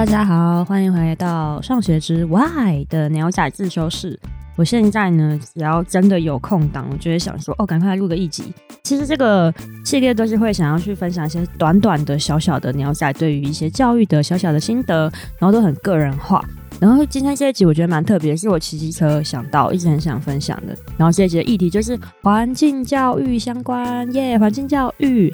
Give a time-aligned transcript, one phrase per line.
[0.00, 4.18] 大家好，欢迎回到上学之 Why 的鸟仔自修室。
[4.56, 8.50] 我现在呢，只要真的有空档，我就会想说，哦，赶快录个一集。
[8.82, 9.52] 其实这个
[9.84, 15.02] 系列都是会想要去分享一些短短的小小的鸟仔对于一些教育的小小的心得，
[15.38, 16.42] 然后都很个人化。
[16.80, 20.74] 然后今天这一集我觉得蛮特别，是我骑机车想到，一直很想分享的。
[20.96, 25.30] 然后这一集的议题就是环境教育相关，耶，环境教育。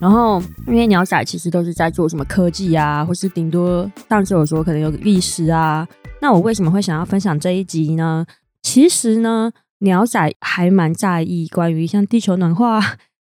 [0.00, 5.86] 然后，因为鸟仔其实都是在做什么科技啊，或是顶多上次我说可能有历史啊。
[6.20, 8.24] 那我为什么会想要分享这一集呢？
[8.62, 12.80] 其实呢，鸟仔还蛮在意关于像地球暖化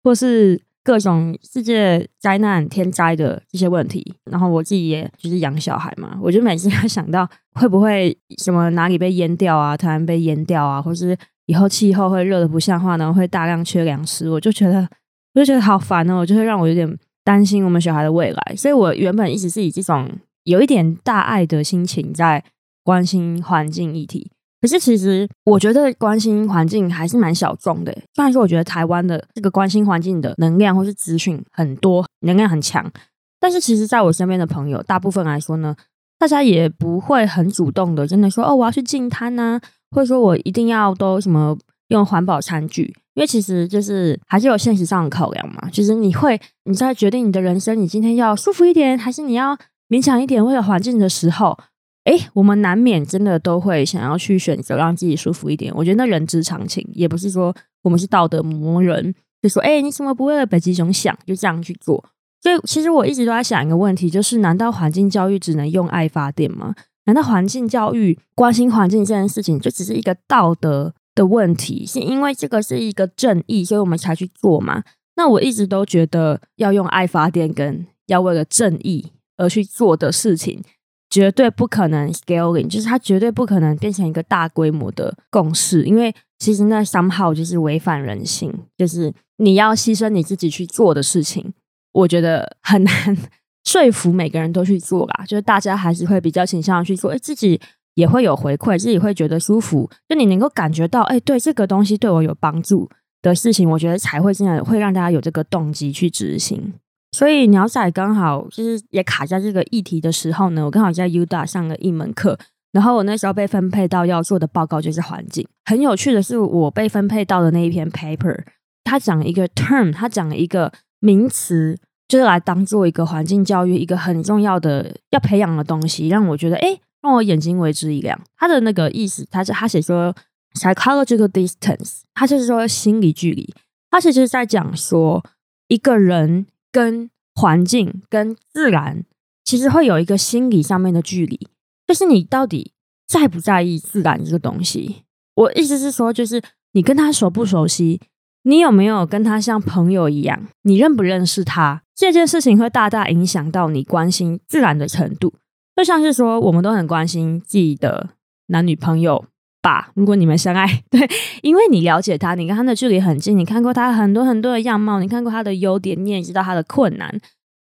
[0.04, 4.16] 或是各种世界灾难、天灾的这些问题。
[4.30, 14.86] 然后我自己也就是养小孩嘛，我就每次 要想到会不会什么哪里被淹掉啊，突然被淹掉啊，或是以后气候会热得不像话呢，会大量缺粮食，我就觉得。
[15.34, 20.10] 我就觉得好烦哦，就会让我有点担心我们小孩的未来，所以我原本一直是以这种
[20.44, 22.44] 有一点大爱的心情在
[22.84, 24.32] 关心环境议题。
[24.62, 27.94] 可是其实我觉得关心环境还是蛮小众的。
[28.16, 32.92] 虽然说我觉得台湾的这个关心环境的能量或是资讯很多，能量很强，
[33.40, 35.74] 但是其实在我身边的朋友，大部分来说呢，
[36.18, 39.58] 大家也不会很主动的，真的说哦，我要去净滩呐，
[39.92, 41.58] 或者说我一定要都什么
[41.90, 42.96] 用环保餐具。
[43.16, 49.58] 因为其实就是还是有现实上的考量嘛，就是你会你在决定你的人生，你今天要舒服一点，还是你要
[49.90, 51.58] 勉强一点为了环境的时候，
[52.06, 55.74] 哎，我们难免真的都会想要去选择让自己舒服一点。
[55.76, 62.02] 我觉得那人之常情，也不是说我们是道德魔人，就说哎，你怎么不为了北极熊想，就这样去做？
[62.42, 66.74] 所以其实我一直都在想一个问题，就是难道环境教育只能用爱发电吗？
[67.04, 74.82] 难道环境教育关心环境这件事情就只是一个道德的问题是因为这个是一个正义，所以我们才去做嘛。
[75.18, 80.64] 那我一直都觉得要用爱发电，跟要为了正义而去做的事情，
[81.10, 85.84] 绝对不可能 scaling，就是它绝对不可能变成一个大规模的共识。
[85.84, 91.52] 因为其实那 somehow 就是违反人性，就是你要牺牲你自己去做的事情，
[91.92, 93.18] 我觉得很难
[93.68, 95.26] 说服每个人都去做啦。
[95.28, 97.60] 就是大家还是会比较倾向去做，哎，自己。
[98.00, 102.90] 也会有回馈，自己会觉得舒服，就你能够感觉到，哎、对这个东西对我有帮助
[103.22, 106.74] 的事情，我觉得才会真的会让大家有这个动机去执行。
[107.12, 112.40] 所以鸟仔刚好就是也卡在这个议题的时候呢，我刚好在 UDA 上了一门课，
[112.72, 115.46] 然后我那时候被分配到要做的报告就是环境。
[115.66, 118.38] 很有趣的是，我被分配到的那一篇 paper，
[118.86, 121.78] 它讲一个 term，它讲一个名词，
[122.08, 126.80] 就是来当做一个环境教育一个很重要的要培养的东西，让我觉得，哎。
[127.02, 128.20] 让我眼睛为之一亮。
[128.38, 130.14] 他的那个意思，他是他写说
[130.54, 133.54] psychological distance，他就是说心理距离。
[133.90, 135.24] 他其实在讲说，
[135.68, 139.04] 一个人跟环境、跟自然，
[139.44, 141.48] 其实会有一个心理上面的距离。
[141.88, 142.74] 就是你到底
[143.08, 145.04] 在不在意自然这个东西？
[145.36, 146.42] 我意思是说，就是
[146.74, 148.02] 你跟他熟不熟悉？
[148.44, 150.48] 你有没有跟他像朋友一样？
[150.62, 151.84] 你认不认识他？
[151.96, 155.34] 这件事情会大大影响到你关心自然的程度。
[155.80, 158.10] 就像是说，我们都很关心自己的
[158.48, 159.24] 男女朋友
[159.62, 159.92] 吧。
[159.94, 161.00] 如果你们相爱， 对，
[161.42, 167.10] 因为你了解他，你跟他的距离很近，你看过他很多很多的样貌，你看过他的优点，你也知道他的困难，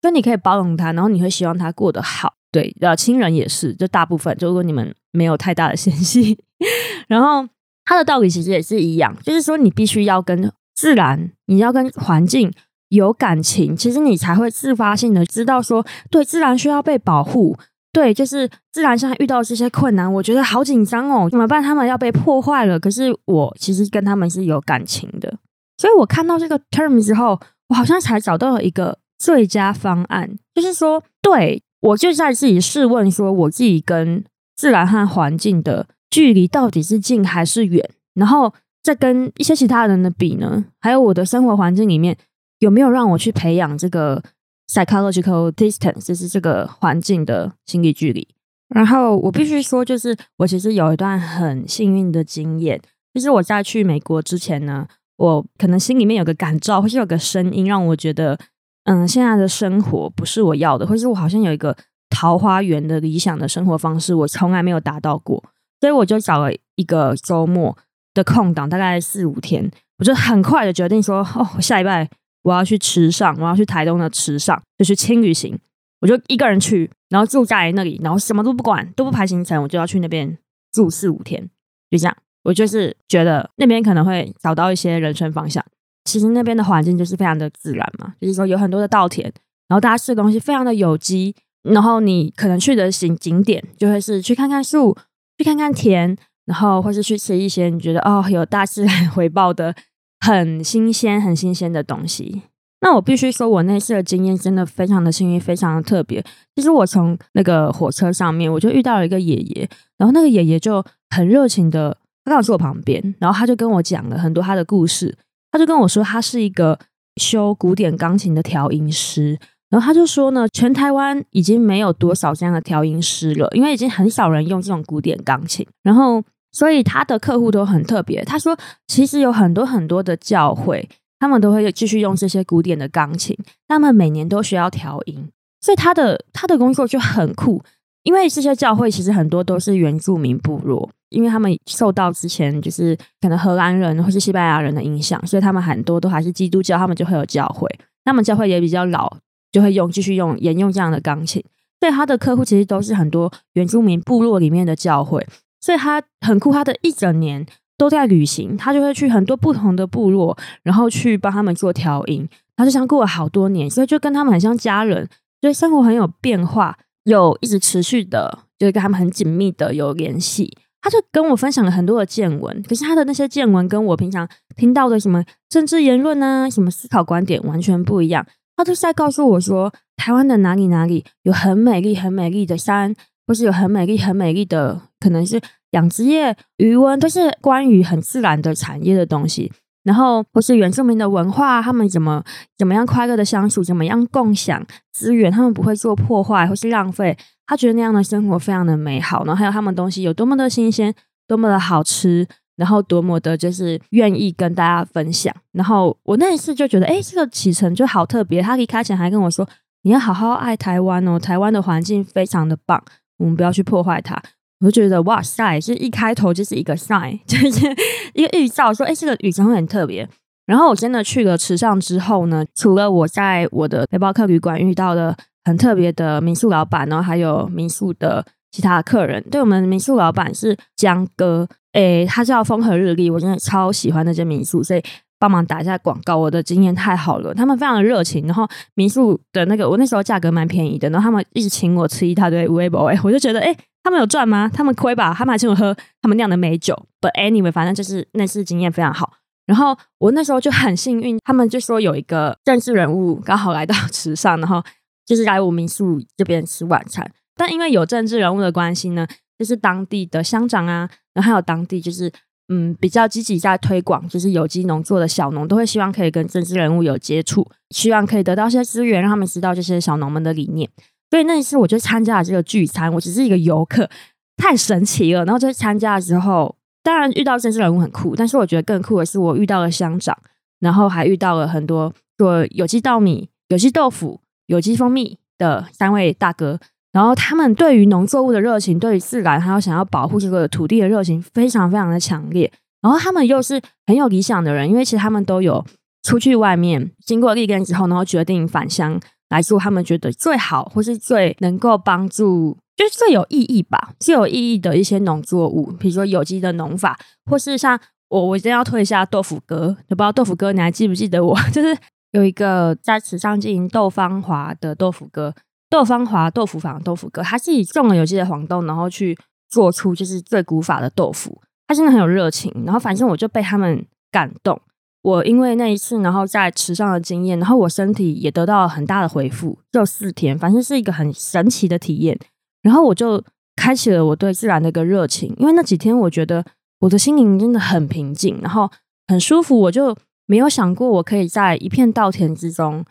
[0.02, 2.34] 所以你可以包容他，然后你会希望他过得好。
[2.52, 6.40] 对，呃，亲人也是，就大部分，就如果你们没有太大的嫌隙，
[7.08, 7.48] 然后
[7.86, 12.52] 他的道理其实也是一样，就是说你必须要跟自然，你要跟环境
[12.90, 17.56] 有感情，其实你才会自发性的知道说，对，自然需要被保护。
[17.97, 21.63] 对，就是自然上遇到这些困难，我觉得好紧张哦，怎么办？
[21.63, 25.35] 他们要被破坏了，可是我其实跟他们是有感情的，
[25.80, 34.24] 所以我看到这个 term 之后，我好像才找到了一个最佳方案，就是说，对，我就在自己试问说，我自己跟
[34.56, 37.90] 自然和环境的距离到底是近还是远？
[38.13, 38.53] 然后
[38.84, 40.63] 再跟一些其他人的比呢？
[40.80, 42.16] 还有我的生活环境里面
[42.59, 44.22] 有没有让我去培养这个
[44.69, 48.28] ？Psychological distance 就是这个环境的心理距离。
[48.69, 52.81] 然后我必须说，就是我其实有一段很幸运的经验，
[53.14, 54.86] 就是我在去美国之前呢，
[55.16, 58.38] 我可能心里面有个感召，或是有个声音让我觉得，
[58.84, 61.75] 嗯，现在的生活不是我要的，或是我好像有一个
[62.10, 65.42] 桃花源的理想的生活方式，我从来没有达到过，
[65.80, 67.78] 所以我就找了一个周末
[68.13, 72.10] 的空档，大概四五天，我就很快的决定说，哦，我下礼拜。
[72.44, 75.57] 我要去池上，我要去台东的池上，就是轻旅行。
[76.00, 80.38] 我就一个人去，然后住在那里，然后什么都不管，都不排行程，我就要去那边
[80.72, 81.50] 住四五天，
[81.89, 82.16] 就这样。
[82.44, 85.63] 我就是觉得那边可能会找到一些人生方向。
[86.06, 89.25] 其实那边的环境就是非常的自然嘛，就是说有很多的稻田，
[89.68, 94.95] 然后大家吃的东西非常的有机，然后你可能去的景景点就会是去看看树，
[95.38, 99.75] 去看看田，然后或是去吃一些你觉得哦有大自然回报的
[100.19, 102.42] 很新鲜、很新鲜的东西。
[102.81, 106.24] 那我必须说，我那次的经验真的非常的幸运，非常的特别。
[106.56, 115.18] 其实我从那个火车上面，我就遇到了一个爷爷，然后那个爷爷就很热情的，他刚好坐我旁边，然后他就跟我讲了很多他的故事。
[115.52, 116.78] 他就跟我说，他是一个
[117.16, 119.40] 修古典钢琴的调音师，
[119.72, 125.66] 然后他就说呢，全台湾已经没有多少这样的调音师了，因为已经很少人用这种古典钢琴。
[125.81, 126.24] 然后，
[126.57, 128.24] 所以他的客户都很特别。
[128.25, 128.57] 他说，
[128.88, 130.89] 其实有很多很多的教会。
[131.19, 133.36] 他们都会继续用这些古典的钢琴，
[133.68, 135.27] 他们每年都需要调音，
[135.62, 137.59] 所以他的他的工作就很酷。
[138.04, 147.68] 因为这些教会其实很多都是原住民部落，因为他们受到之前就是可能荷兰人或是西班牙人的影响，所以他们很多都还是基督教，他们就会有教会。
[148.06, 149.12] 他们教会也比较老，
[149.51, 151.44] 就会用继续用沿用这样的钢琴。
[151.80, 155.25] 所以他的客户其实都是很多原住民部落里面的教会，
[155.59, 156.51] 所以他很酷。
[156.51, 157.45] 他的一整年。
[157.80, 162.27] 都在旅行，他就会去很多不同的部落，然后去帮他们做调音。
[162.56, 165.07] 他就像过了好多年，所以就跟他们很像家人，
[165.42, 170.57] 所以生活很有变化，有一直持续的，就是跟他们很紧密的有联系。
[170.81, 178.25] 他就跟我分享了很多的见闻，可是他的那些见闻跟我平常听到的什么政治言论啊、什么思考观点完全不一样。
[178.56, 182.95] 他就是在告诉我说，台湾的哪里哪里有很美丽、很美丽的山，
[183.27, 185.39] 或是有很美丽、很美丽的，可能是。
[185.71, 189.51] 养殖业、渔文都是关于很自然的产业的东西，
[189.83, 192.24] 然后或是原住民的文化，他们怎么
[192.57, 197.15] 怎么样快乐的相处，怎么样共享资源，他们不会做破坏或是浪费，
[197.45, 199.25] 他觉得那样的生活非常的美好。
[199.25, 200.95] 然后还有他们东西有多么的新鲜，
[201.27, 202.25] 多么的好吃，
[202.56, 205.35] 然后多么的就是愿意跟大家分享。
[205.51, 208.41] 然后我那一次就觉得，哎，这个启程就好特别。
[208.41, 209.45] 他离开前还跟我说，
[209.83, 212.81] 你要好好爱台湾哦，台湾的环境非常的棒，
[213.18, 214.22] 我们不要去破坏它。
[214.60, 217.68] 我就觉得哇塞，是一开头就是一个 sign， 就是
[218.14, 220.08] 一个预兆，说哎，这个旅程会很特别。
[220.48, 229.24] 然后我真的去了池上之后呢，除了我在我的背包客旅馆遇到的很特别的民宿老板，然后还有民宿的其他客人。
[229.30, 234.81] 对，我们民宿老板是江哥，诶，他叫风和日丽，我真的超喜欢那间民宿，所以
[235.19, 236.18] 帮忙打一下广告。
[236.18, 243.48] 我的经验太好了，他们非常的热情，然后民宿的那个我那时候价格蛮便宜的，然后他们一直请我吃一大堆微博，哎，我就觉得哎。
[243.48, 244.52] 诶他们有赚吗？
[244.54, 245.14] 他们亏吧？
[245.18, 246.75] 他们还请我喝他们酿的美酒。
[247.00, 249.14] But anyway，反正就是那次经验非常好。
[249.46, 254.62] 然后我那时候就很幸运，他们就说有一个政治人物刚好来到池上，然后
[255.06, 257.10] 就是来我民宿这边吃晚餐。
[257.38, 259.08] 但因为有政治人物的关系呢，
[259.40, 262.12] 就是当地的乡长啊，然后还有当地就是
[262.50, 270.70] 嗯比较积极在推广，就是有机农作的小农都会希望可以跟政治人物有接触，希望可以得到一些资源，让他们知道这些小农们的理念。
[271.10, 273.90] 所以那一次我就参加了这个聚餐，我只是一个游客，
[274.38, 275.24] 太神奇了。
[275.26, 280.18] 然后就参加了之后，当然遇到政治人物很酷，但是我觉得更酷的是我遇到了乡长，
[280.60, 286.60] 然后还遇到了很多做有机稻米、有机豆腐、有机蜂蜜的三位大哥。
[286.98, 292.52] 然后他们对于农作物的热情，对于自然还有想要保护这个土地的热情，非常非常的强烈。
[292.82, 295.64] 然后他们又是很有理想的人，因为其实他们都有
[296.02, 299.00] 出去外面经过历练之后，然后决定返乡。
[299.30, 306.98] 来做他们觉得最好或是最能够帮助，就是最有意义吧，最有意义的一些农作物，比如说有机的农法，
[307.30, 307.77] 或是像
[308.08, 311.38] 我，我一定要推一下豆腐哥，就不知道豆腐哥你还记不记得我？
[311.51, 311.77] 就是
[312.12, 315.36] 有一个在池上经营豆芳华的豆腐哥，
[315.69, 319.17] 豆芳华豆腐坊豆腐哥，他自己种了有机的黄豆，然后去
[319.50, 324.59] 做出就是最古法的豆腐，他真的很有热情，然后反正我就被他们感动。
[325.03, 332.17] 我因为那一次，然后在池上的经验，然后我身体也得到了很大的回复，就四天，反正是一个很神奇的体验。
[332.62, 333.24] 然后我就
[333.55, 336.43] 开启了我对自然的一个热情，因为那几天我觉得
[336.79, 338.69] 我的心灵真的很平静，然后
[339.07, 339.57] 很舒服。
[339.57, 339.95] 我就
[340.25, 342.83] 没有想过我可以在一片稻田之中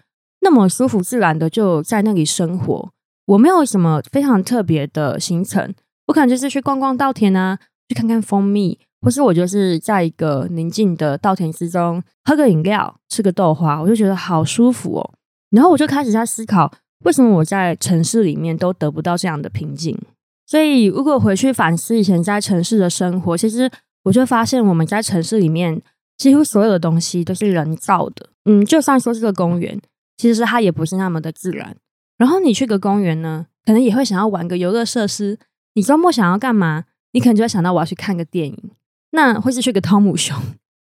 [0.47, 2.91] 那么舒服自然的就在那里生活。
[3.27, 5.75] 我没有什么非常特别的行程，
[6.07, 8.79] 我可能就是去逛逛稻田啊，去看看蜂蜜。
[9.03, 15.15] 或是我就是在一个宁静的稻田之中喝个饮料，吃个豆花，我就觉得好舒服哦。
[15.51, 16.73] 然后我就开始在思考，
[17.05, 19.99] 为什么我在城市里面都得不到这样的平静？
[20.47, 23.69] 所以如果回去反思以前在城市的生活，其实
[24.05, 25.83] 我就发现我们在城市里面
[26.17, 28.29] 几乎所有的东西都是人造的。
[28.45, 29.81] 嗯，就算说这个公园，
[30.17, 31.77] 其实它也不是那么的自然。
[32.17, 35.39] 然后你去个公园呢，可能也会想要玩个游乐设施。
[35.75, 36.85] 你周末想要干嘛？
[37.13, 38.71] 你可能就会想到我要去看个电影。
[39.11, 40.37] 那或是去个汤姆熊，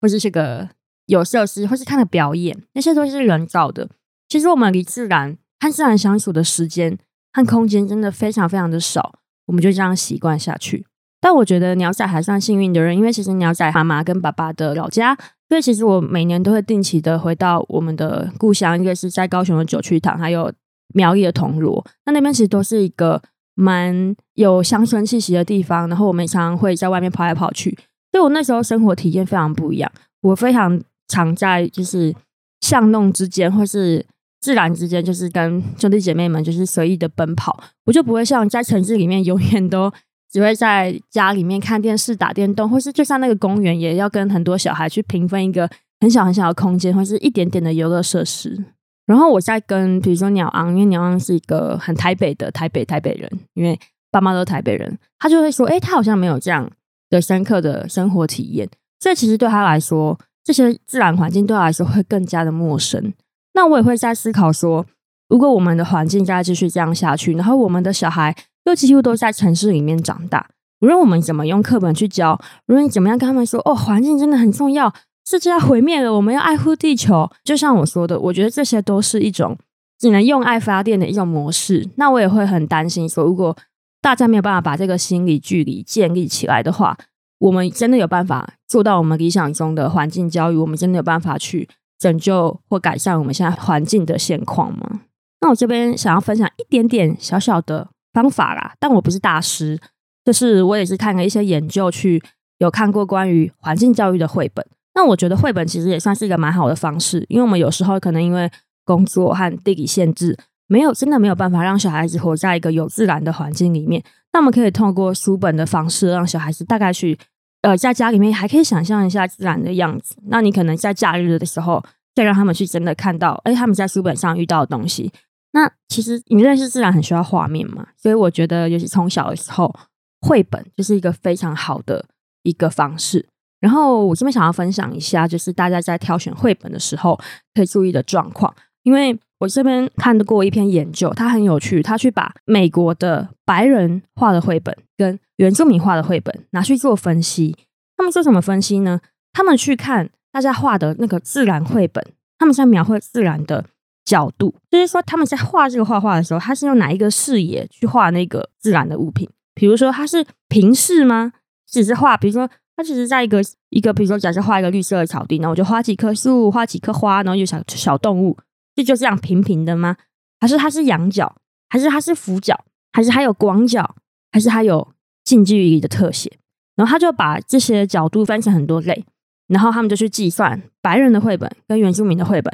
[0.00, 0.69] 或是去个
[1.07, 3.88] 有设施，或是看个表演，那些都是人造的。
[4.28, 6.99] 其实我们离自然和自然相处的时间
[7.33, 10.87] 和空间真的非常非常的少，我们就这样习惯下去。
[11.21, 15.16] 但我觉得鸟仔还算幸运的人，因为其实鸟仔妈妈跟爸爸的老家，
[15.54, 20.52] 所以其实我每年都会定期的回到我们的故乡，一个是在高雄的九曲堂，还有
[20.94, 21.87] 苗栗的铜锣。
[22.06, 23.23] 那那边其实都是一个
[23.54, 27.70] 蛮有乡村气息的地方，然后我们常常会在外面跑来跑去，
[28.11, 29.88] 所以我那时候生活体验非常不一样。
[30.23, 32.12] 我非常常在就是
[32.61, 34.04] 巷弄之间，或是
[34.40, 39.92] 自然之间，就是跟兄弟姐妹们就是随意的奔跑，我就不会像在城市里面永远都
[40.34, 48.64] 只会在家里面看电视、打电动，或是就像那个公园，也要跟很多小孩去平分一个很小很小的空间，或是一点点的游乐设施。
[49.06, 53.78] 然后我在跟比如说鸟昂，因为鸟昂是一个很台北的台北台北人，因为
[54.10, 56.68] 爸妈都是台北人，他就会说：“哎，他好像没有这样
[57.10, 63.14] 的深刻的生活体验。”这其实对他来说，这些自然环境对他来说会更加的陌生。
[63.52, 64.84] 那我也会在思考说，
[65.28, 68.34] 如果我们的环境再继续这样下去，然后我们的小孩
[68.64, 70.49] 又几乎都在城市里面长大，
[70.80, 74.92] 无论我们怎么用课本去教，无论你怎么样跟他们说，哦，环境真的很重要，
[75.26, 77.30] 世界要毁灭了，我们要爱护地球。
[77.44, 79.56] 就像我说的，我觉得这些都是一种
[79.99, 81.88] 只能用爱发电的一种模式。
[81.97, 83.56] 那我也会很担心说，如果
[84.00, 86.97] 大家没有办法把这个心理距离建立起来的话，
[87.38, 90.56] 我们真的有办法做到我们理想中的环境教育？
[90.56, 91.68] 我们真的有办法去
[91.99, 95.00] 拯救或改善我们现在环境的现况吗？
[95.40, 99.78] 那我这边想要分享一点点小小的方法啦，但我不是大师，
[100.25, 102.23] 就是我也是看了一些研究，去
[102.56, 104.64] 有看过关于环境教育的绘本。
[104.94, 108.50] 那我觉得绘本其实也算是一个蛮好的方式，因为我们有时候可能因为
[108.87, 110.35] 工作和地理限制，
[110.68, 114.02] 没有真的没有办法让小孩子活在一个有自然的环境里面。
[114.33, 117.18] 那我们可以透过书本的方式，让小孩子大概去。
[117.62, 120.14] 呃，在家里面还可以想象一下自然的样子。
[120.26, 121.83] 那你可能在假日的时候，
[122.14, 125.11] 再让他们去真的看到，哎，他们在书本上遇到的东西。
[125.54, 129.75] 那其实你认识自然很需要画面嘛，所以我觉得，尤其从小的时候，
[130.20, 132.04] 绘本就是一个非常好的
[132.42, 133.26] 一个方式。
[133.61, 137.18] 然后我这边想要分享一下，就是大家在挑选绘本的时候
[137.54, 139.18] 可以注意的状况，因为。
[139.40, 141.82] 我这边看过一篇研究，它很有趣。
[141.82, 147.54] 他去把美国的白人画的绘本跟原住民画的绘本拿去做分析。
[147.94, 149.00] 他们做什么分析呢？
[149.34, 152.02] 他们去看大家画的那个自然绘本，
[152.38, 153.66] 他们在描绘自然的
[154.04, 159.28] 角度，就是说他们在画这个画画的时候，他是用哪一个视野去画那个自然的物品？
[159.54, 161.32] 比如说，他是平视吗？
[161.66, 168.37] 只是画，比如说，他只是在一个一个，比如说，假设画一个绿色的草地，然后我就画几棵树，画几棵花，然后有小小动物。
[168.75, 169.96] 这就这样平平的吗？
[170.40, 171.37] 还是它是仰角？
[171.70, 172.64] 还是它是俯角？
[172.92, 173.94] 还是它有广角？
[174.32, 174.92] 还是它有
[175.25, 176.38] 近距离的特写？
[176.76, 179.04] 然后他就把这些角度分成很多类，
[179.46, 182.52] 然后他们就去计算白人的绘本跟原住民的绘本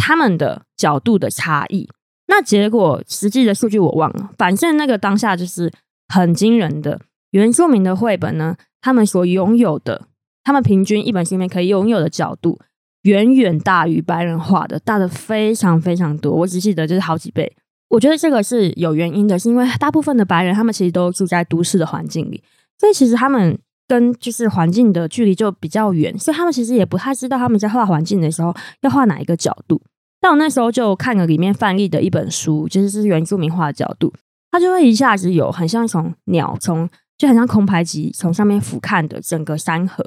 [0.00, 1.88] 他们的角度的差异。
[2.26, 5.70] 那结果实际的数据我忘了，反正那个当下就是
[6.08, 7.00] 很惊人的。
[7.32, 10.06] 原住民的绘本呢，他们所拥有的，
[10.42, 12.58] 他们平均一本书里面可以拥有的角度。
[13.02, 16.32] 远远大于白人画的，大的非常非常多。
[16.32, 17.50] 我只记得就是好几倍。
[17.88, 22.42] 我觉得这个是有原因的，是因为大部分的白人他们其实都住在都市的环境里，
[22.78, 23.58] 所以其实他们
[23.90, 29.82] 跟就是环境的距离就比较远，所以他们其实也不太知道他们在画环境的时候要画哪一个角度。
[30.20, 34.12] 但我那时候就看了里面范例的一本书，就是是原住民画的角度，
[34.52, 40.04] 他就会一下子有很像从鸟从就很像空拍机从上面俯瞰的整个山河。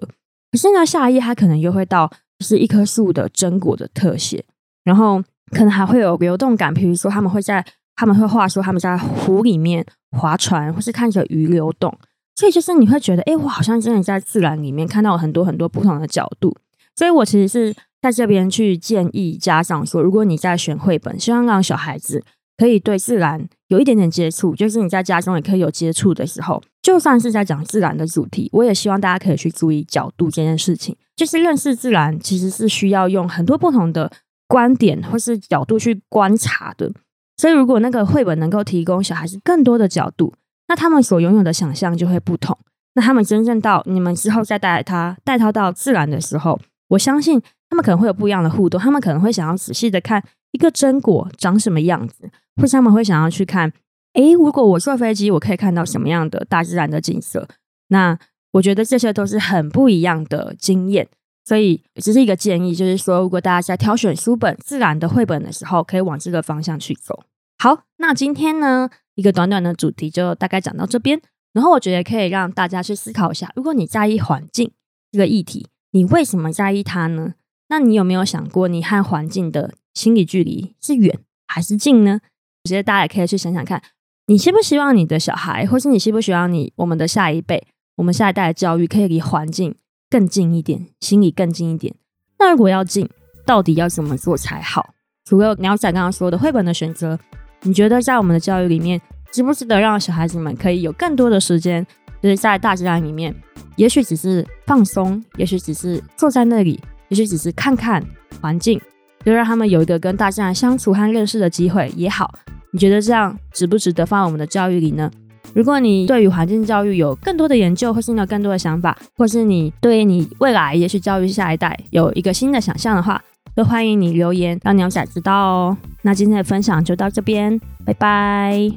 [0.51, 2.09] 可是呢，下一页他可能又会到。
[2.39, 4.43] 是一棵树的真果的特写，
[4.83, 7.63] 然后可能还会有流动感，比如说他们会在
[7.95, 11.95] 他们会画说他们在湖里面划船，或是看着鱼流动，
[12.35, 16.55] 所以就是你会觉得，哎，我好像真的在自然里面看到很多很多不同的角度。
[16.95, 22.23] 所以我其实是在这边去建议家长说，如果你在选绘本，希望让小孩子
[22.57, 30.95] 可以对自然有一点点接触，就是你在家中也可以有接触的时候，就算是在讲自然的主题，我也希望大家可以去注意角度这件事情。
[31.15, 34.11] 就是认识自然，其实是需要用很多不同的
[34.47, 36.91] 观点或是角度去观察的。
[37.37, 40.33] 所以，如果那个绘本能够提供小孩子更多的角度，
[40.67, 42.57] 那他们所拥有的想象就会不同。
[42.95, 48.79] 那他们真正到你们之后再带他带他到自然的时候，我相信他们可能会有不一样的互动。
[48.79, 53.71] 他们可能会想要仔细的看一个真果长什么样子，或是他们会想要去看，
[54.13, 57.47] 诶，如果我坐飞机，我可以看到什么样的大自然的景色？
[57.89, 58.17] 那。
[58.53, 61.07] 我觉得这些都是很不一样的经验，
[61.43, 67.23] 所以只是一个建议，就是说，如果大家在挑选书本、自然的绘本的时候，可以往这个方向去走。
[67.57, 71.21] 好，那今天呢，一个短短的主题就大概讲到这边，
[71.53, 74.71] 然后我觉得可以让大家去思考一下，如果你在意环境
[75.11, 77.33] 这个议题，你为什么在意它呢？
[77.69, 82.19] 那你有没有想过，你和环境的心理距离是远还是近呢？
[82.63, 83.81] 我觉得大家也可以去想想看。
[84.27, 87.67] 你希不希望你的小孩，或是你希不希望你我们的下一辈，
[87.97, 89.75] 我们下一代的教育可以离环境
[90.09, 91.93] 更近一点，心里更近一点？
[92.39, 93.09] 那如果要近，
[93.45, 94.93] 到底要怎么做才好？
[95.25, 97.19] 除了鸟仔刚刚说的绘本的选择，
[97.65, 98.99] 你觉得在我们的教育里面，
[99.31, 101.85] 值不值得让小孩子们可以有更多的时间，
[102.21, 103.33] 就是在大自然里面？
[103.77, 108.03] 也许只是放松，也许只是坐在那里，也许只是看看
[108.41, 108.79] 环境，
[109.25, 112.35] 就让他们有一个跟大自然相处和认识的机会也好。
[112.71, 115.09] 你觉得这样值不值得放在我们的教育里呢？
[115.53, 123.23] 如果你对于环境教育有更多的研究，或是你有更多的想法，或是你对你未来也许教育下一代有一个新的想象的话，
[123.55, 125.77] 都欢迎你留言让鸟仔知道哦。
[126.01, 128.71] 那今天的分享就到这边拜拜。